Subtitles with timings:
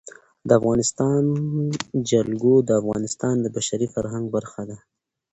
[0.47, 1.23] د افغانستان
[2.09, 4.77] جلکو د افغانستان د بشري فرهنګ برخه ده.